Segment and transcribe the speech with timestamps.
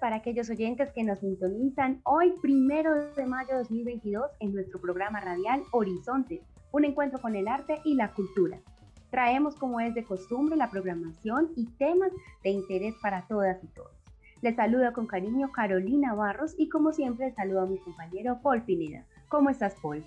[0.00, 5.20] Para aquellos oyentes que nos sintonizan hoy, primero de mayo de 2022, en nuestro programa
[5.20, 8.60] radial Horizontes, un encuentro con el arte y la cultura.
[9.10, 12.12] Traemos, como es de costumbre, la programación y temas
[12.44, 13.90] de interés para todas y todos.
[14.42, 19.04] Les saludo con cariño Carolina Barros y como siempre saludo a mi compañero Paul Pineda.
[19.28, 20.04] ¿Cómo estás, Paul?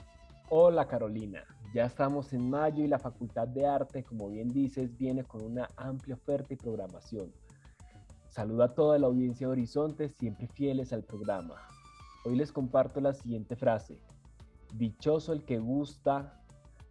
[0.50, 1.44] Hola, Carolina.
[1.74, 5.68] Ya estamos en mayo y la Facultad de Arte, como bien dices, viene con una
[5.76, 7.32] amplia oferta y programación
[8.30, 11.56] Saludo a toda la audiencia de Horizontes, siempre fieles al programa.
[12.26, 14.00] Hoy les comparto la siguiente frase.
[14.76, 16.40] Dichoso el que gusta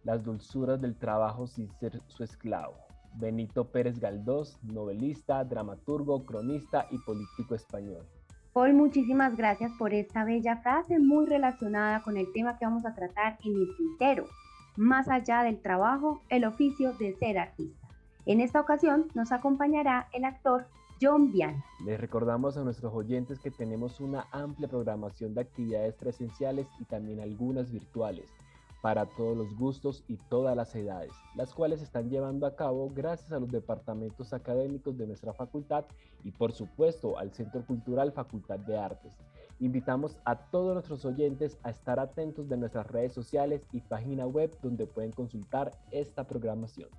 [0.03, 2.75] las dulzuras del trabajo sin ser su esclavo.
[3.15, 8.05] Benito Pérez Galdós, novelista, dramaturgo, cronista y político español.
[8.51, 12.93] Paul, muchísimas gracias por esta bella frase muy relacionada con el tema que vamos a
[12.93, 14.25] tratar en el tintero.
[14.75, 17.87] Más allá del trabajo, el oficio de ser artista.
[18.25, 20.67] En esta ocasión nos acompañará el actor
[21.85, 27.21] Les recordamos a nuestros oyentes que tenemos una amplia programación de actividades presenciales y también
[27.21, 28.29] algunas virtuales
[28.81, 32.91] para todos los gustos y todas las edades, las cuales se están llevando a cabo
[32.93, 35.85] gracias a los departamentos académicos de nuestra facultad
[36.25, 39.13] y por supuesto al Centro Cultural Facultad de Artes.
[39.61, 44.53] Invitamos a todos nuestros oyentes a estar atentos de nuestras redes sociales y página web
[44.61, 46.89] donde pueden consultar esta programación.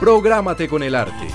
[0.00, 1.26] Prográmate con el arte.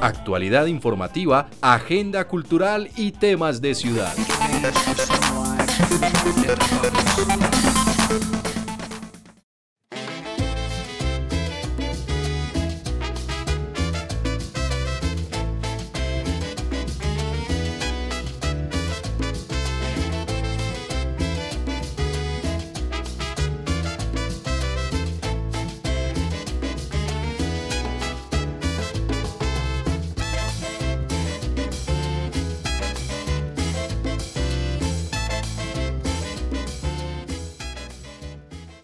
[0.00, 4.14] Actualidad informativa, agenda cultural y temas de ciudad.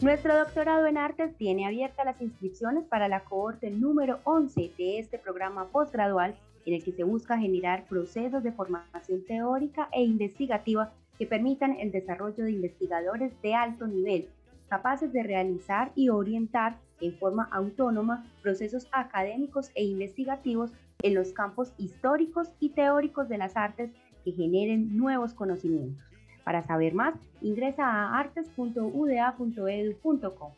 [0.03, 5.17] Nuestro doctorado en artes tiene abiertas las inscripciones para la cohorte número 11 de este
[5.17, 6.35] programa postgradual
[6.67, 11.93] en el que se busca generar procesos de formación teórica e investigativa que permitan el
[11.93, 14.27] desarrollo de investigadores de alto nivel,
[14.69, 20.73] capaces de realizar y orientar en forma autónoma procesos académicos e investigativos
[21.03, 23.93] en los campos históricos y teóricos de las artes
[24.25, 26.12] que generen nuevos conocimientos.
[26.45, 30.53] Para saber más, ingresa a artes.uda.edu.co.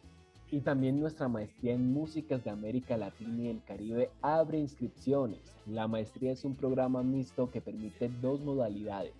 [0.50, 5.40] Y también nuestra maestría en músicas de América Latina y el Caribe abre inscripciones.
[5.66, 9.14] La maestría es un programa mixto que permite dos modalidades,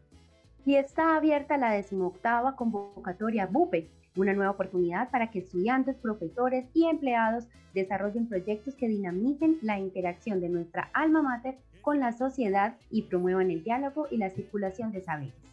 [0.65, 6.87] Y está abierta la decimoctava convocatoria BUPE, una nueva oportunidad para que estudiantes, profesores y
[6.87, 13.03] empleados desarrollen proyectos que dinamiten la interacción de nuestra alma mater con la sociedad y
[13.03, 15.49] promuevan el diálogo y la circulación de saberes.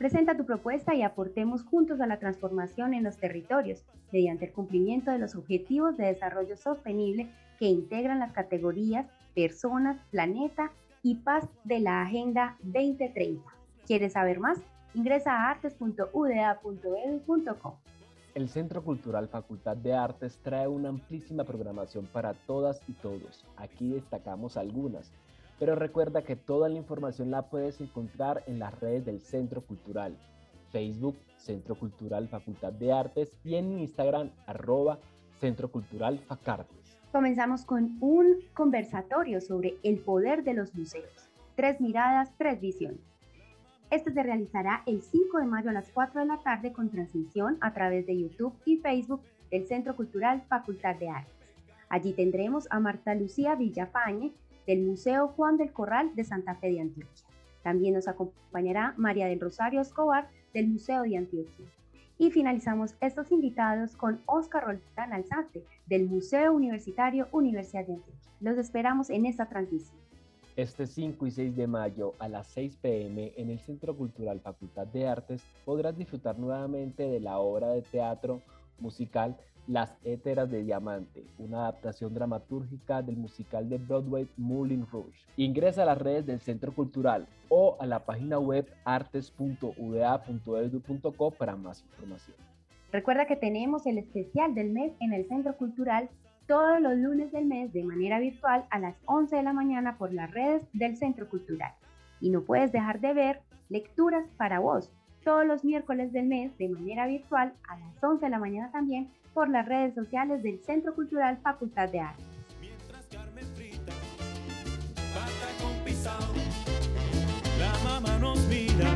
[0.00, 5.10] Presenta tu propuesta y aportemos juntos a la transformación en los territorios mediante el cumplimiento
[5.10, 11.80] de los objetivos de desarrollo sostenible que integran las categorías personas, planeta y paz de
[11.80, 13.44] la Agenda 2030.
[13.86, 14.58] ¿Quieres saber más?
[14.94, 17.78] Ingresa a artes.uda.edu.co.
[18.34, 23.44] El Centro Cultural Facultad de Artes trae una amplísima programación para todas y todos.
[23.58, 25.12] Aquí destacamos algunas
[25.60, 30.16] pero recuerda que toda la información la puedes encontrar en las redes del Centro Cultural,
[30.72, 34.98] Facebook, Centro Cultural Facultad de Artes y en Instagram, arroba
[35.38, 36.98] Centro Cultural Facartes.
[37.12, 41.28] Comenzamos con un conversatorio sobre el poder de los museos.
[41.56, 43.00] Tres miradas, tres visiones.
[43.90, 47.58] Este se realizará el 5 de mayo a las 4 de la tarde con transmisión
[47.60, 49.20] a través de YouTube y Facebook
[49.50, 51.34] del Centro Cultural Facultad de Artes.
[51.90, 54.32] Allí tendremos a Marta Lucía Villafañe,
[54.70, 57.26] del Museo Juan del Corral de Santa Fe de Antioquia.
[57.64, 61.66] También nos acompañará María del Rosario Escobar del Museo de Antioquia.
[62.18, 68.30] Y finalizamos estos invitados con Oscar Roldán Alzate del Museo Universitario Universidad de Antioquia.
[68.38, 69.98] Los esperamos en esta transmisión.
[70.54, 74.86] Este 5 y 6 de mayo a las 6 pm en el Centro Cultural Facultad
[74.86, 78.40] de Artes podrás disfrutar nuevamente de la obra de teatro
[78.78, 85.18] musical las Éteras de Diamante, una adaptación dramatúrgica del musical de Broadway Moulin Rouge.
[85.36, 91.82] Ingresa a las redes del Centro Cultural o a la página web artes.uda.edu.co para más
[91.82, 92.36] información.
[92.92, 96.08] Recuerda que tenemos el especial del mes en el Centro Cultural
[96.46, 100.12] todos los lunes del mes de manera virtual a las 11 de la mañana por
[100.12, 101.72] las redes del Centro Cultural.
[102.20, 104.90] Y no puedes dejar de ver lecturas para vos
[105.22, 109.10] todos los miércoles del mes de manera virtual a las 11 de la mañana también
[109.34, 112.24] por las redes sociales del Centro Cultural Facultad de Artes.
[112.60, 113.92] Mientras Carmen frita,
[115.14, 116.34] pata con pisado,
[117.58, 118.94] la mamá nos mira,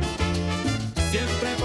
[1.11, 1.64] siempre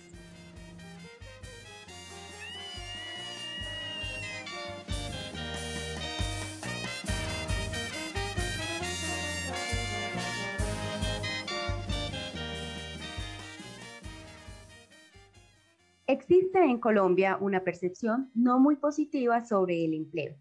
[16.11, 20.35] Existe en Colombia una percepción no muy positiva sobre el empleo.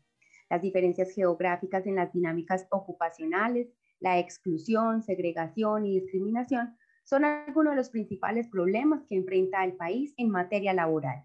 [0.48, 3.68] Las diferencias geográficas en las dinámicas ocupacionales,
[4.00, 10.12] la exclusión, segregación y discriminación son algunos de los principales problemas que enfrenta el país
[10.16, 11.24] en materia laboral.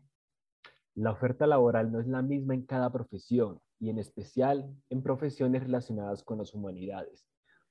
[0.93, 5.63] La oferta laboral no es la misma en cada profesión y en especial en profesiones
[5.63, 7.27] relacionadas con las humanidades.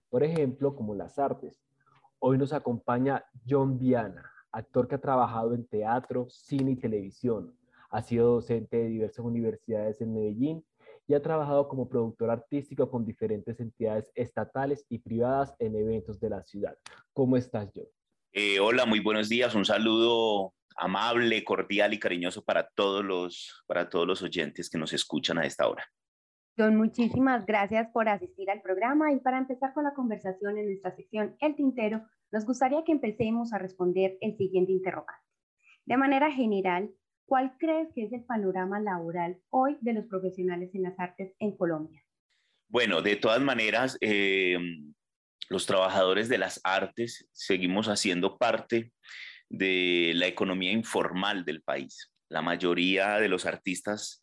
[0.09, 1.57] Por ejemplo, como las artes.
[2.19, 7.55] Hoy nos acompaña John Viana, actor que ha trabajado en teatro, cine y televisión.
[7.91, 10.65] Ha sido docente de diversas universidades en Medellín
[11.07, 16.31] y ha trabajado como productor artístico con diferentes entidades estatales y privadas en eventos de
[16.31, 16.77] la ciudad.
[17.13, 17.85] ¿Cómo estás, John?
[18.33, 19.55] Eh, hola, muy buenos días.
[19.55, 24.93] Un saludo amable, cordial y cariñoso para todos los, para todos los oyentes que nos
[24.93, 25.85] escuchan a esta hora.
[26.57, 30.95] John, muchísimas gracias por asistir al programa y para empezar con la conversación en nuestra
[30.95, 35.25] sección El Tintero, nos gustaría que empecemos a responder el siguiente interrogante.
[35.87, 36.91] De manera general,
[37.27, 41.57] ¿Cuál crees que es el panorama laboral hoy de los profesionales en las artes en
[41.57, 42.05] Colombia?
[42.69, 44.59] Bueno, de todas maneras, eh,
[45.49, 48.93] los trabajadores de las artes seguimos haciendo parte
[49.49, 52.13] de la economía informal del país.
[52.29, 54.21] La mayoría de los artistas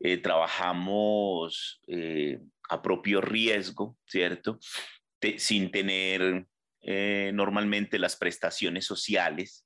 [0.00, 4.58] eh, trabajamos eh, a propio riesgo, ¿cierto?
[5.36, 6.46] sin tener
[6.82, 9.64] normalmente las prestaciones sociales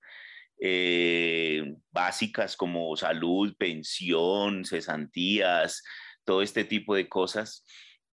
[0.64, 5.82] eh, básicas como salud, pensión, cesantías,
[6.24, 7.66] todo este tipo de cosas.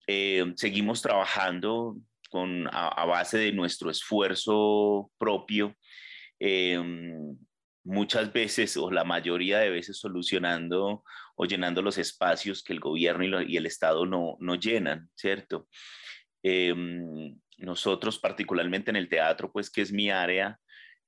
[0.05, 1.97] Eh, seguimos trabajando
[2.29, 5.75] con, a, base de nuestro esfuerzo propio,
[6.39, 6.79] eh,
[7.83, 11.03] muchas veces o la mayoría de veces solucionando
[11.35, 15.67] o llenando los espacios que el gobierno y, el Estado no, no llenan, ¿cierto?
[17.57, 20.59] Nosotros particularmente en el teatro, pues que es mi área,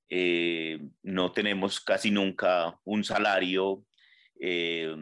[0.10, 3.84] eh, no tenemos casi nunca un salario
[4.39, 4.96] eh,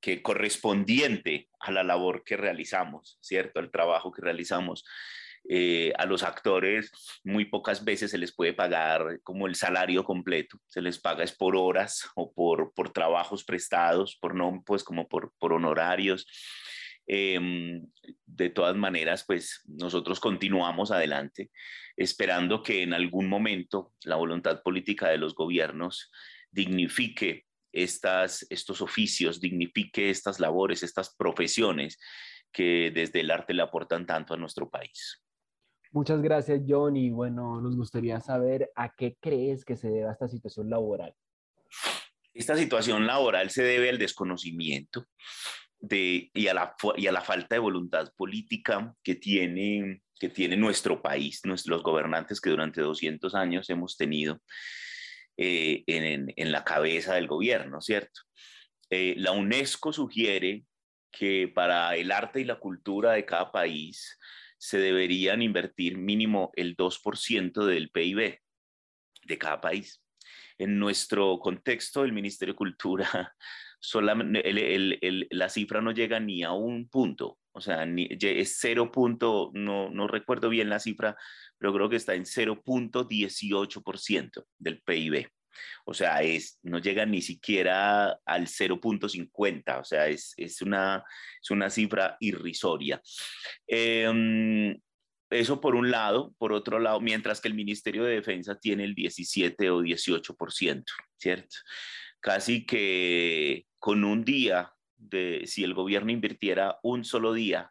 [0.00, 3.58] que correspondiente a la labor que realizamos, ¿cierto?
[3.58, 4.84] Al trabajo que realizamos.
[5.46, 6.90] Eh, a los actores
[7.22, 11.32] muy pocas veces se les puede pagar como el salario completo, se les paga es
[11.32, 16.26] por horas o por, por trabajos prestados, por no, pues como por, por honorarios.
[17.06, 17.86] Em,
[18.24, 21.50] de todas maneras, pues nosotros continuamos adelante
[21.96, 26.10] esperando que en algún momento la voluntad política de los gobiernos
[26.50, 31.98] dignifique estas, estos oficios, dignifique estas labores, estas profesiones
[32.52, 35.20] que desde el arte le aportan tanto a nuestro país.
[35.90, 36.96] Muchas gracias, John.
[36.96, 41.14] Y bueno, nos gustaría saber a qué crees que se debe esta situación laboral.
[42.32, 45.06] Esta situación laboral se debe al desconocimiento
[45.86, 50.56] de, y, a la, y a la falta de voluntad política que tiene, que tiene
[50.56, 54.40] nuestro país, nuestros gobernantes que durante 200 años hemos tenido
[55.36, 58.22] eh, en, en, la cabeza del gobierno, ¿cierto?
[58.90, 60.64] Eh, la UNESCO sugiere
[61.10, 64.18] que para el arte y la cultura de cada país
[64.58, 68.38] se deberían invertir mínimo el 2% del PIB
[69.24, 70.02] de cada país.
[70.56, 73.34] En nuestro contexto, el Ministerio de Cultura
[73.84, 74.42] solamente
[75.30, 80.08] la cifra no llega ni a un punto, o sea, es cero punto, no, no
[80.08, 81.16] recuerdo bien la cifra,
[81.58, 85.28] pero creo que está en 0.18% del PIB.
[85.84, 91.04] O sea, es, no llega ni siquiera al 0.50, o sea, es, es, una,
[91.40, 93.00] es una cifra irrisoria.
[93.68, 94.76] Em,
[95.30, 98.96] eso por un lado, por otro lado, mientras que el Ministerio de Defensa tiene el
[98.96, 100.84] 17 o 18%,
[101.16, 101.56] ¿cierto?
[102.18, 104.72] Casi que con un día,
[105.44, 107.70] si el gobierno invirtiera un solo día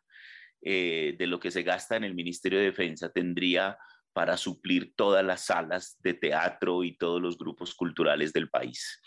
[0.62, 3.80] eh, de lo que se gasta en el Ministerio de Defensa, tendría
[4.14, 9.02] para suplir todas las salas de teatro y todos los grupos culturales del país.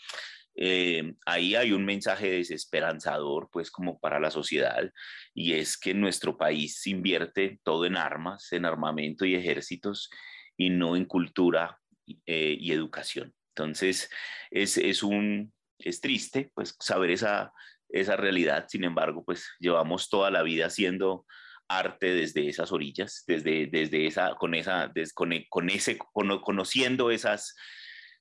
[0.53, 4.91] Eh, ahí hay un mensaje desesperanzador, pues como para la sociedad,
[5.33, 10.09] y es que nuestro país invierte todo en armas, en armamento y ejércitos,
[10.57, 11.79] y no en cultura
[12.25, 13.33] eh, y educación.
[13.55, 14.09] Entonces,
[14.51, 17.53] es, es, un, es triste pues saber esa,
[17.89, 21.25] esa realidad, sin embargo, pues llevamos toda la vida haciendo
[21.69, 27.55] arte desde esas orillas, desde, desde esa, con esa, con, ese, conociendo esas,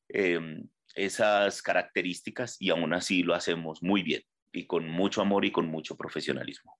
[0.08, 4.22] em, esas características y aún así lo hacemos muy bien
[4.52, 6.76] y con mucho amor y con mucho profesionalismo.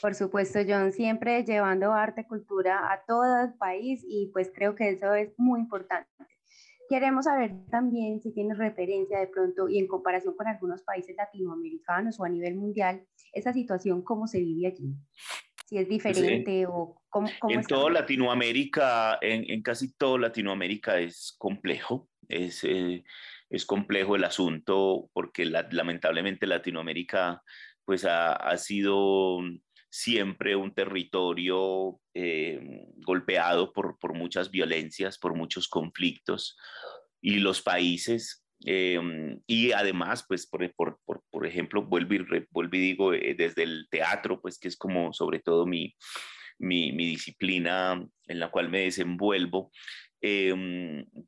[0.00, 4.90] Por supuesto, John, siempre llevando arte, cultura a todo el país y pues creo que
[4.90, 6.10] eso es muy importante.
[6.88, 12.20] Queremos saber también si tienes referencia de pronto y en comparación con algunos países latinoamericanos
[12.20, 14.94] o a nivel mundial, esa situación, cómo se vive allí.
[15.66, 17.28] Si es diferente o cómo...
[17.40, 22.08] cómo en toda Latinoamérica, en, en, casi toda Latinoamérica es complejo.
[22.28, 23.04] Es, eh,
[23.50, 27.42] es complejo el asunto porque lamentablemente Latinoamérica
[27.84, 29.38] pues ha, sido
[29.94, 36.56] siempre un territorio eh, golpeado por, por, muchas violencias, por muchos conflictos.
[37.20, 38.98] Y los países eh,
[39.46, 40.98] y además, pues, por, por,
[41.30, 45.12] por, ejemplo, vuelvo y, vuelvo y digo, eh, desde el teatro, pues, que es como
[45.12, 45.94] sobre todo mi,
[46.58, 49.70] mi, mi disciplina en la cual me desenvuelvo,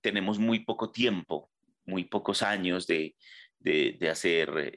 [0.01, 1.51] tenemos muy poco tiempo,
[1.85, 3.15] muy pocos años de,
[3.61, 4.75] de hacer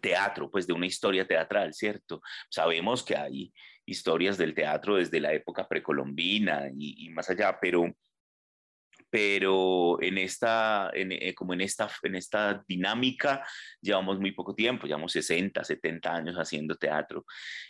[0.00, 2.20] teatro, pues de una historia teatral, ¿cierto?
[2.50, 3.52] Sabemos que hay
[3.84, 7.94] historias del teatro desde la época precolombina y, y más allá, pero
[9.10, 13.46] pero en esta, eh, como en esta, en esta dinámica
[13.80, 17.24] llevamos muy poco tiempo, llevamos 60, 70 años haciendo teatro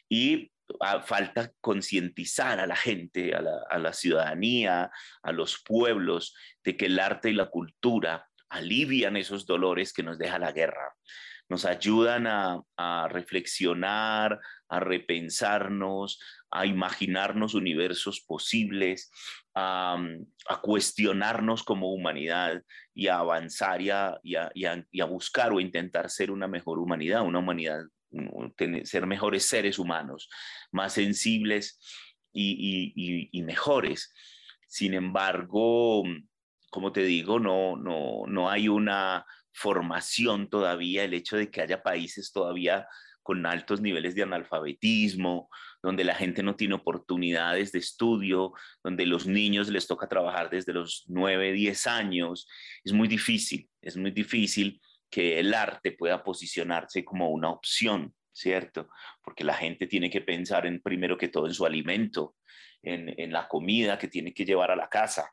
[0.08, 4.90] y ah, falta concientizar a la gente, a la, a la ciudadanía,
[5.22, 10.18] a los pueblos, de que el arte y la cultura alivian esos dolores que nos
[10.18, 10.94] deja la guerra
[11.48, 16.18] nos ayudan a, reflexionar, a repensarnos,
[16.50, 19.10] a imaginarnos universos posibles,
[19.54, 19.96] a,
[20.62, 22.62] cuestionarnos como humanidad
[22.94, 24.34] y a avanzar y a, y,
[25.00, 27.80] a, buscar o intentar ser una mejor humanidad, una humanidad,
[28.84, 30.28] ser mejores seres humanos,
[30.72, 31.78] más sensibles
[32.32, 34.12] y, mejores.
[34.66, 36.02] Sin embargo,
[36.70, 39.24] como te digo, no, no, no hay una
[39.56, 42.86] formación todavía, el hecho de que haya países todavía
[43.22, 45.48] con altos niveles de analfabetismo,
[45.82, 48.52] donde la gente no tiene oportunidades de estudio,
[48.84, 52.46] donde los niños les toca trabajar desde los 9, 10 años.
[52.84, 58.90] Es muy difícil, es muy difícil que el arte pueda posicionarse como una opción, ¿cierto?
[59.22, 62.36] Porque la gente tiene que pensar en primero que todo en su alimento,
[62.82, 65.32] en, en la comida que tiene que llevar a la casa,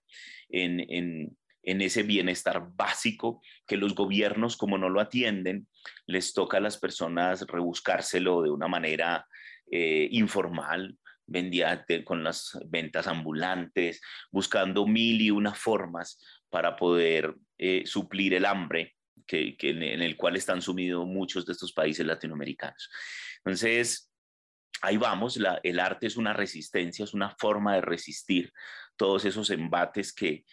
[0.49, 5.67] en, en, en ese bienestar básico que los gobiernos, como no lo atienden,
[6.05, 9.25] les toca a las personas rebuscárselo de una manera
[9.71, 17.83] eh, informal, vendía con las ventas ambulantes, buscando mil y una formas para poder eh,
[17.85, 18.95] suplir el hambre
[19.25, 22.89] que, en el cual están sumidos muchos de estos países latinoamericanos.
[23.37, 24.11] Entonces,
[24.81, 28.51] ahí vamos, el arte es una resistencia, es una forma de resistir
[28.97, 30.43] todos esos embates que,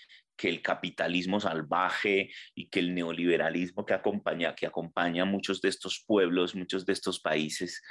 [0.41, 5.69] que el capitalismo salvaje y que el neoliberalismo que acompaña, que acompaña a muchos de
[5.69, 7.83] estos pueblos, muchos de estos países,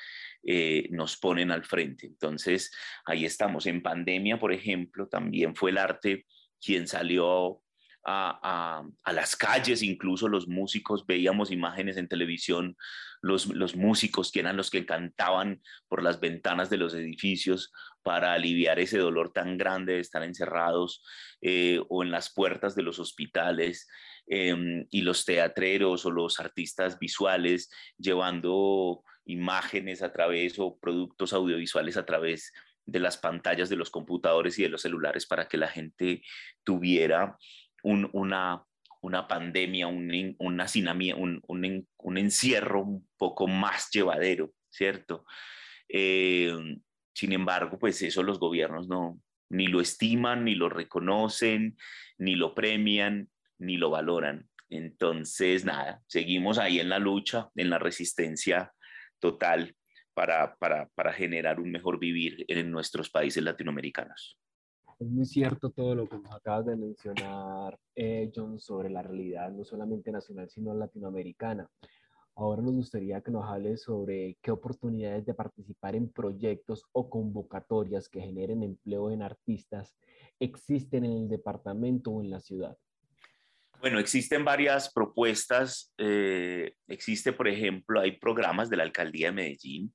[0.41, 2.07] eh, nos ponen al frente.
[2.07, 2.71] Entonces,
[3.05, 3.67] ahí estamos.
[3.67, 6.25] En pandemia, por ejemplo, también fue el arte
[6.59, 7.61] quien salió
[8.09, 12.75] a, las calles, incluso los músicos, veíamos imágenes en televisión,
[13.21, 18.79] los, músicos que eran los que cantaban por las ventanas de los edificios para aliviar
[18.79, 21.03] ese dolor tan grande de estar encerrados
[21.41, 23.87] eh, o en las puertas de los hospitales
[24.27, 31.97] em, y los teatreros o los artistas visuales llevando imágenes a través o productos audiovisuales
[31.97, 32.53] a través
[32.85, 36.23] de las pantallas de los computadores y de los celulares para que la gente
[36.63, 37.37] tuviera
[37.83, 38.63] una,
[39.01, 45.25] una pandemia, un, un hacinamiento, un, un, encierro un poco más llevadero, ¿cierto?
[45.87, 46.53] Eh,
[47.13, 51.77] sin embargo, pues eso los gobiernos no, ni lo estiman, ni lo reconocen,
[52.17, 54.47] ni lo premian, ni lo valoran.
[54.69, 58.71] Entonces, nada, seguimos ahí en la lucha, en la resistencia
[59.19, 59.75] total
[60.13, 64.37] para, para, para generar un mejor vivir en nuestros países latinoamericanos.
[64.99, 69.49] Es muy cierto todo lo que nos acabas de mencionar, eh, John, sobre la realidad
[69.49, 71.69] no solamente nacional, sino latinoamericana.
[72.35, 78.09] Ahora nos gustaría que nos hables sobre qué oportunidades de participar en proyectos o convocatorias
[78.09, 79.95] que generen empleo en artistas
[80.37, 82.77] existen en el departamento o en la ciudad.
[83.79, 85.93] Bueno, existen varias propuestas.
[85.97, 89.93] Eh, existe, por ejemplo, hay programas de la alcaldía de Medellín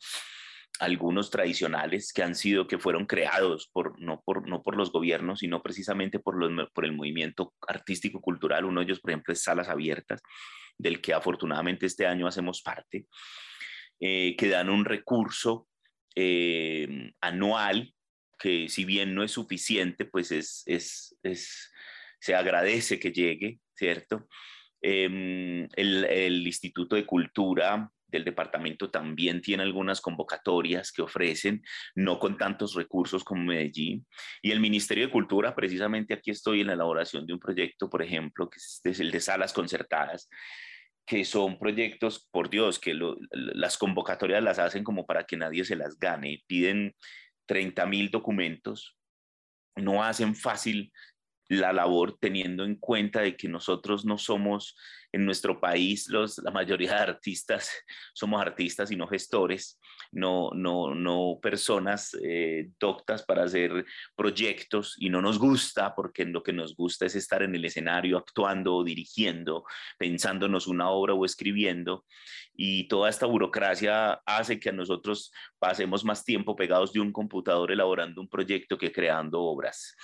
[0.81, 5.41] algunos tradicionales que han sido, que fueron creados por, no, por, no por los gobiernos,
[5.41, 8.65] sino precisamente por, los, por el movimiento artístico-cultural.
[8.65, 10.21] Uno de ellos, por ejemplo, es Salas Abiertas,
[10.77, 13.07] del que afortunadamente este año hacemos parte,
[14.01, 15.69] eh, que dan un recurso
[16.17, 17.95] eh, anual
[18.39, 21.73] que si bien no es suficiente, pues es, es, es
[22.21, 24.29] se agradece que llegue, ¿cierto?
[24.83, 31.63] Em, el, el, Instituto de Cultura del departamento también tiene algunas convocatorias que ofrecen,
[31.95, 34.07] no con tantos recursos como Medellín.
[34.43, 38.03] Y el Ministerio de Cultura, precisamente aquí estoy en la elaboración de un proyecto, por
[38.03, 40.29] ejemplo, que es el de salas concertadas,
[41.07, 42.99] que son proyectos, por Dios, que
[43.31, 46.43] las convocatorias las hacen como para que nadie se las gane.
[46.47, 46.95] Piden
[47.47, 48.97] 30 mil documentos,
[49.77, 50.93] no hacen fácil
[51.49, 54.77] la labor teniendo en cuenta de que nosotros no somos
[55.13, 57.71] en nuestro país, los, la mayoría de artistas
[58.15, 59.81] somos artistas y no gestores,
[60.15, 66.43] no, no, no personas eh, doctas para hacer proyectos y no nos gusta porque lo
[66.43, 69.65] que nos gusta es estar en el escenario actuando o dirigiendo,
[69.99, 72.05] pensándonos una obra o escribiendo
[72.55, 77.73] y toda esta burocracia hace que a nosotros pasemos más tiempo pegados de un computador
[77.73, 79.97] elaborando un proyecto que creando obras.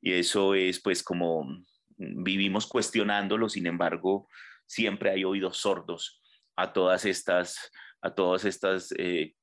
[0.00, 1.64] Y eso es pues como
[1.96, 4.28] vivimos cuestionándolo, sin embargo,
[4.66, 6.20] siempre hay oídos sordos
[6.54, 9.34] a todas estas, a todas estas eh,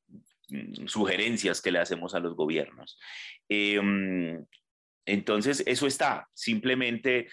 [0.87, 2.99] sugerencias que le hacemos a los gobiernos.
[3.49, 4.45] Em,
[5.05, 7.27] entonces, eso está, simplemente,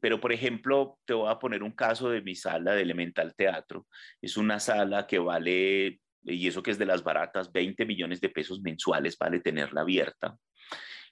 [0.00, 3.86] pero por ejemplo, te voy a poner un caso de mi sala de Elemental Teatro.
[4.22, 8.28] Es una sala que vale, y eso que es de las baratas, 20 millones de
[8.28, 10.36] pesos mensuales vale tenerla abierta.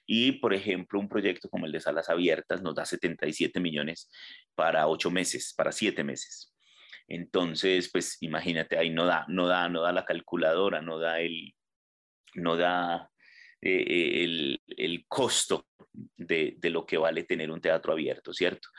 [0.07, 4.09] Y, por ejemplo, un proyecto como el de Salas Abiertas nos da 77 millones
[4.53, 6.54] para ocho meses, para siete meses.
[7.07, 11.53] Entonces, pues imagínate, ahí no da, no da, no da la calculadora, no da el,
[12.35, 13.11] no da
[13.61, 18.69] eh, el, el, costo de, de, lo que vale tener un teatro abierto, ¿cierto?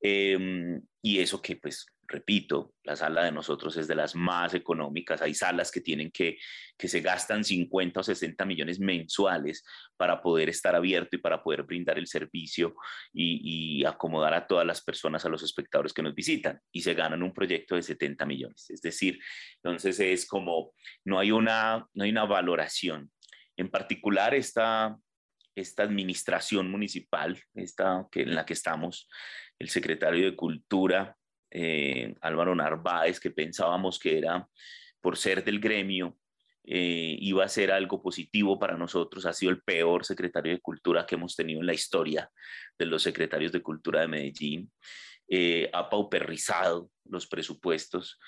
[0.00, 5.22] Em, y eso que, pues, repito, la sala de nosotros es de las más económicas.
[5.22, 6.38] Hay salas que tienen que,
[6.76, 9.64] que se gastan 50 o 60 millones mensuales
[9.96, 12.74] para poder estar abierto y para poder brindar el servicio
[13.12, 16.60] y, y, acomodar a todas las personas, a los espectadores que nos visitan.
[16.72, 18.68] Y se ganan un proyecto de 70 millones.
[18.70, 19.20] Es decir,
[19.62, 23.10] entonces es como, no hay una, no hay una valoración.
[23.56, 24.96] En particular, esta,
[25.54, 29.08] esta administración municipal, esta que, en la que estamos,
[29.60, 31.16] el secretario de Cultura,
[31.50, 34.46] eh, Álvaro Narváez, que pensábamos que era,
[35.00, 36.16] por ser del gremio,
[36.64, 39.26] eh, iba a ser algo positivo para nosotros.
[39.26, 42.30] Ha sido el peor secretario de Cultura que hemos tenido en la historia
[42.78, 44.70] de los secretarios de Cultura de Medellín.
[45.28, 48.18] Eh, ha pauperizado los presupuestos,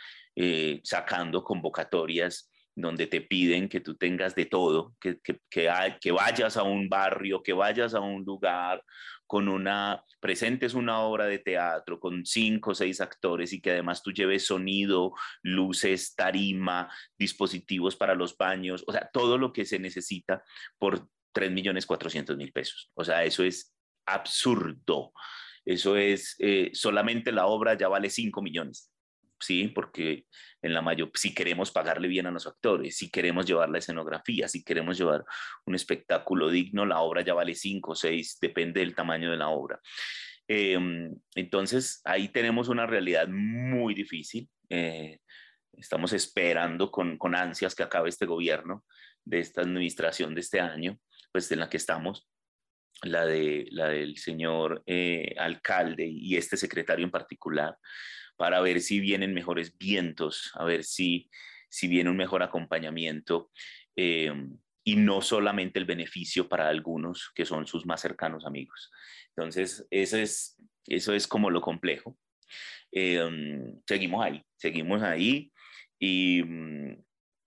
[0.82, 5.18] sacando convocatorias donde te piden que tú tengas de todo, que,
[5.50, 8.82] que, vayas a un barrio, que vayas a un lugar
[9.32, 14.02] con una, presentes una obra de teatro con cinco o seis actores y que además
[14.02, 19.78] tú lleves sonido, luces, tarima, dispositivos para los baños, o sea, todo lo que se
[19.78, 20.44] necesita
[20.76, 22.90] por 3 millones 400 mil pesos.
[22.92, 25.14] O sea, eso es absurdo.
[25.64, 28.91] Eso es, eh, solamente la obra ya vale 5 millones.
[29.42, 29.68] ¿Sí?
[29.68, 30.26] Porque
[30.62, 34.48] en la mayor, si queremos pagarle bien a los actores, si queremos llevar la escenografía,
[34.48, 35.24] si queremos llevar
[35.66, 39.48] un espectáculo digno, la obra ya vale 5 o 6, depende del tamaño de la
[39.48, 39.80] obra.
[40.48, 44.48] Em, entonces, ahí tenemos una realidad muy difícil.
[44.68, 45.18] Eh,
[45.72, 48.84] estamos esperando con, con ansias que acabe este gobierno
[49.24, 50.98] de esta administración de este año,
[51.32, 52.28] pues en la que estamos,
[53.02, 57.76] la, de, la del señor eh, alcalde y este secretario en particular,
[58.42, 61.30] para ver si vienen mejores vientos, a ver si,
[61.68, 63.52] si viene un mejor acompañamiento
[63.94, 64.32] eh,
[64.82, 68.90] y no solamente el beneficio para algunos que son sus más cercanos amigos.
[69.36, 72.18] Entonces, eso es, eso es como lo complejo.
[72.90, 73.22] Eh,
[73.86, 75.52] seguimos ahí, seguimos ahí
[76.00, 76.40] y,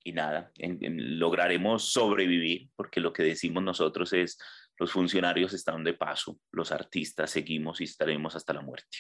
[0.02, 4.40] y nada, lograremos sobrevivir porque lo que decimos nosotros es
[4.80, 9.00] los funcionarios están de paso, los artistas seguimos y estaremos hasta la muerte.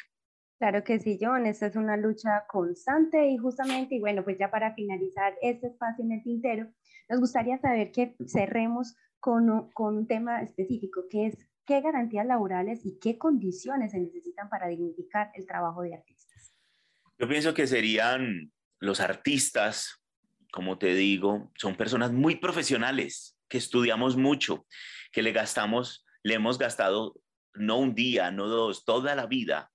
[0.57, 4.49] Claro que sí, John, esta es una lucha constante y justamente, y bueno, pues ya
[4.49, 6.71] para finalizar este espacio en el tintero,
[7.09, 12.85] nos gustaría saber que cerremos con, con un tema específico, que es qué garantías laborales
[12.85, 16.53] y qué condiciones se necesitan para dignificar el trabajo de artistas.
[17.17, 20.01] Yo pienso que serían los artistas,
[20.53, 24.65] como te digo, son personas muy profesionales, que estudiamos mucho,
[25.11, 27.15] que le gastamos, le hemos gastado
[27.53, 29.71] no un día, no dos, toda la vida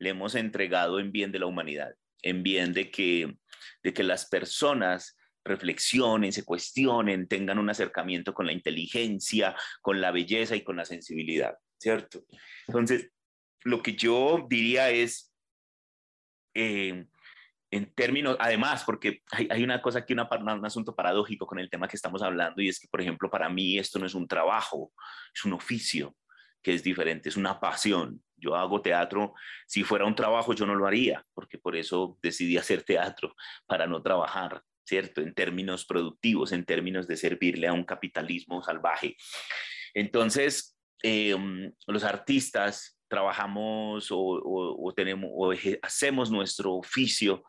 [0.00, 3.36] le hemos entregado en bien de la humanidad, en bien de que,
[3.82, 10.10] de que las personas reflexionen, se cuestionen, tengan un acercamiento con la inteligencia, con la
[10.10, 12.24] belleza y con la sensibilidad, ¿cierto?
[12.66, 13.10] Entonces,
[13.62, 15.32] lo que yo diría es,
[16.54, 17.06] eh,
[17.70, 21.88] en términos, además, porque hay, una cosa aquí, una, un asunto paradójico con el tema
[21.88, 24.92] que estamos hablando, y es que, por ejemplo, para mí esto no es un trabajo,
[25.34, 26.16] es un oficio
[26.62, 28.22] que es diferente, es una pasión.
[28.36, 29.34] Yo hago teatro,
[29.66, 33.34] si fuera un trabajo yo no lo haría, porque por eso decidí hacer teatro,
[33.66, 35.20] para no trabajar, ¿cierto?
[35.20, 39.16] En términos productivos, en términos de servirle a un capitalismo salvaje.
[39.94, 47.42] Entonces, em, los artistas trabajamos o, tenemos, o hacemos nuestro oficio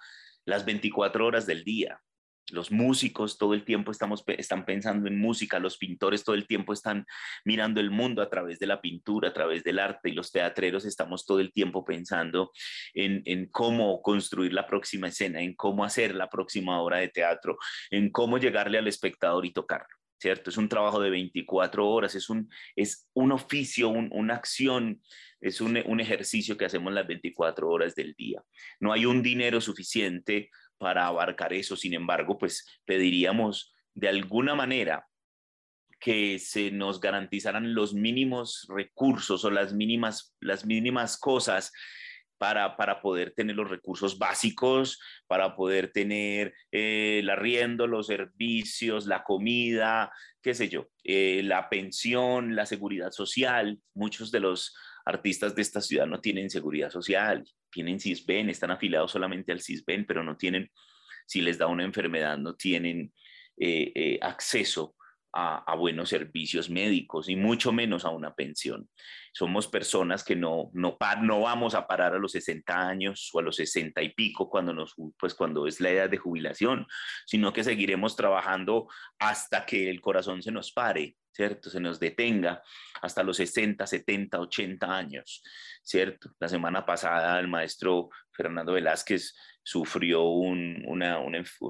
[0.45, 2.01] las 24 horas del día.
[2.51, 6.73] Los músicos todo el tiempo estamos, están pensando en música, los pintores todo el tiempo
[6.73, 7.05] están
[7.45, 10.85] mirando el mundo a través de la pintura, a través del arte, y los teatreros
[10.85, 12.51] estamos todo el tiempo pensando
[12.93, 17.57] en, en cómo construir la próxima escena, en cómo hacer la próxima obra de teatro,
[17.89, 19.87] en cómo llegarle al espectador y tocarlo.
[20.19, 20.51] ¿Cierto?
[20.51, 25.01] Es un trabajo de 24 horas, es un, es un oficio, una acción,
[25.39, 28.39] es un, un ejercicio que hacemos las 24 horas del día.
[28.79, 30.51] No hay un dinero suficiente
[30.81, 31.75] para abarcar eso.
[31.75, 35.05] Sin embargo, pues pediríamos de alguna manera
[35.99, 41.71] que se nos garantizaran los mínimos recursos o las mínimas, las mínimas cosas
[42.39, 49.05] para, para, poder tener los recursos básicos, para poder tener eh, el arriendo, los servicios,
[49.05, 53.79] la comida, qué sé yo, eh, la pensión, la seguridad social.
[53.93, 59.11] Muchos de los artistas de esta ciudad no tienen seguridad social, tienen CISBEN, están afiliados
[59.11, 60.69] solamente al CISBEN, pero no tienen,
[61.25, 63.13] si les da una enfermedad, no tienen
[63.57, 64.95] eh, eh, acceso
[65.33, 68.89] a, buenos servicios médicos y mucho menos a una pensión.
[69.33, 73.43] Somos personas que no, no, no vamos a parar a los 60 años o a
[73.43, 76.85] los 60 y pico cuando, nos, pues cuando es la edad de jubilación,
[77.25, 78.87] sino que seguiremos trabajando
[79.19, 81.69] hasta que el corazón se nos pare, ¿cierto?
[81.69, 82.61] Se nos detenga
[83.01, 85.43] hasta los 60, 70, 80 años,
[85.83, 86.31] ¿cierto?
[86.39, 91.19] La semana pasada el maestro Fernando Velázquez sufrió un, una,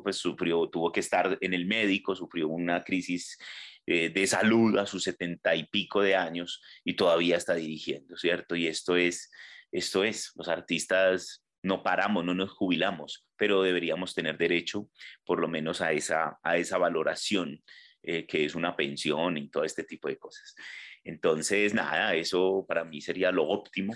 [0.04, 3.38] pues sufrió, tuvo que estar en el médico, sufrió una crisis
[3.86, 8.56] eh, de salud a sus 70 y pico de años y todavía está dirigiendo, ¿cierto?
[8.56, 9.32] Y esto es,
[9.71, 14.89] esto es, los artistas no paramos, no nos jubilamos, pero deberíamos tener derecho
[15.26, 17.62] por lo menos a esa, a esa valoración
[18.03, 20.55] eh, que es una pensión y todo este tipo de cosas.
[21.03, 23.93] Entonces, nada, eso para mí sería lo óptimo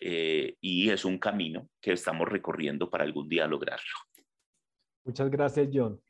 [0.00, 3.96] eh, y es un camino que estamos recorriendo para algún día lograrlo.
[5.04, 6.00] Muchas gracias, John.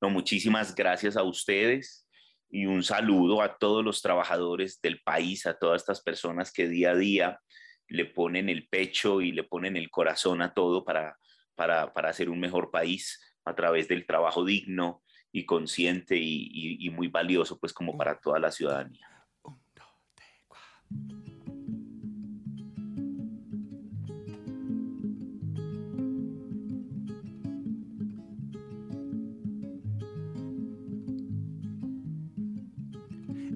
[0.00, 2.08] No, muchísimas gracias a ustedes
[2.48, 6.90] y un saludo a todos los trabajadores del país, a todas estas personas que día
[6.92, 7.40] a día
[7.88, 11.16] le ponen el pecho y le ponen el corazón a todo para,
[11.54, 15.04] para, para hacer un mejor país a través del trabajo digno,
[15.36, 19.06] y consciente y, muy valioso pues como para toda la ciudadanía.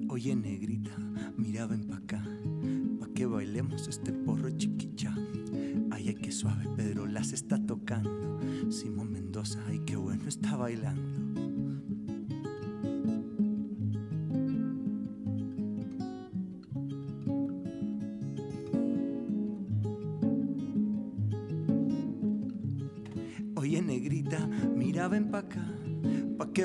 [0.07, 0.95] Oye, negrita,
[1.35, 2.23] mira, ven pa' acá,
[2.99, 5.15] pa' que bailemos este porro chiquicha.
[5.89, 8.39] Ay, ay, qué suave, Pedro las está tocando.
[8.69, 11.30] Simón Mendoza, ay, qué bueno está bailando.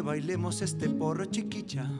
[0.06, 1.90] Bailemos este porro chiquicha.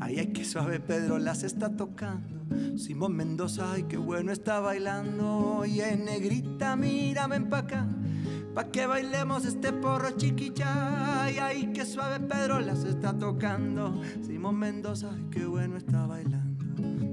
[0.00, 2.44] Ay, ay, qué suave Pedro las está tocando.
[2.76, 5.62] Simón Mendoza, ay, qué bueno está bailando.
[5.64, 7.86] En negrita, mira, ven pa' acá,
[8.52, 11.22] pa' que bailemos este porro chiquicha.
[11.22, 14.02] Ay, ay, qué suave Pedro las está tocando.
[14.26, 17.05] Simón Mendoza, ay, qué bueno está bailando.